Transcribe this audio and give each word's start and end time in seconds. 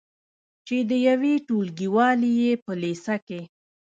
چې 0.67 0.77
د 0.89 0.91
یوې 1.07 1.33
ټولګیوالې 1.47 2.31
یې 2.41 2.51
په 2.65 2.71
لیسه 2.81 3.15
کې 3.27 3.41